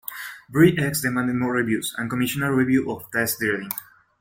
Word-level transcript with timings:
Bre-X 0.49 1.01
demanded 1.03 1.35
more 1.35 1.53
reviews 1.53 1.93
and 1.95 2.09
commissioned 2.09 2.43
a 2.43 2.51
review 2.51 2.89
of 2.91 3.05
the 3.11 3.19
test 3.19 3.37
drilling. 3.37 3.69